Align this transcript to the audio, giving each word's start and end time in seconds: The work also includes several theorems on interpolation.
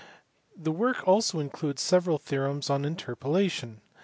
The 0.57 0.71
work 0.71 1.07
also 1.07 1.37
includes 1.37 1.83
several 1.83 2.17
theorems 2.17 2.71
on 2.71 2.85
interpolation. 2.85 3.81